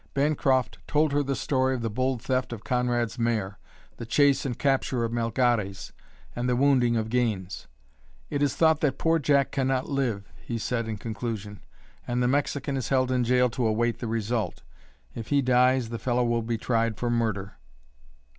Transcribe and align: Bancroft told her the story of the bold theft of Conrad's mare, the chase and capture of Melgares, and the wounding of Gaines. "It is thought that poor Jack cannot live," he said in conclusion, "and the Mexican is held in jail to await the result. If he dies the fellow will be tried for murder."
Bancroft 0.15 0.79
told 0.87 1.11
her 1.13 1.21
the 1.21 1.35
story 1.35 1.75
of 1.75 1.83
the 1.83 1.87
bold 1.91 2.23
theft 2.23 2.51
of 2.51 2.63
Conrad's 2.63 3.19
mare, 3.19 3.59
the 3.97 4.05
chase 4.07 4.47
and 4.47 4.57
capture 4.57 5.03
of 5.03 5.11
Melgares, 5.11 5.91
and 6.35 6.49
the 6.49 6.55
wounding 6.55 6.97
of 6.97 7.07
Gaines. 7.07 7.67
"It 8.27 8.41
is 8.41 8.55
thought 8.55 8.79
that 8.81 8.97
poor 8.97 9.19
Jack 9.19 9.51
cannot 9.51 9.89
live," 9.89 10.27
he 10.41 10.57
said 10.57 10.87
in 10.87 10.97
conclusion, 10.97 11.61
"and 12.07 12.23
the 12.23 12.27
Mexican 12.27 12.77
is 12.77 12.89
held 12.89 13.11
in 13.11 13.23
jail 13.23 13.47
to 13.51 13.67
await 13.67 13.99
the 13.99 14.07
result. 14.07 14.63
If 15.13 15.27
he 15.27 15.39
dies 15.39 15.89
the 15.89 15.99
fellow 15.99 16.23
will 16.23 16.41
be 16.41 16.57
tried 16.57 16.97
for 16.97 17.11
murder." 17.11 17.57